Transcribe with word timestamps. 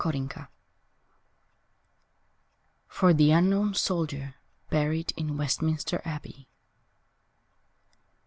Epitaph 0.03 0.49
(For 2.87 3.13
the 3.13 3.29
unknown 3.29 3.75
soldier 3.75 4.33
buried 4.71 5.13
in 5.15 5.37
Westminster 5.37 6.01
Abbey.) 6.03 6.47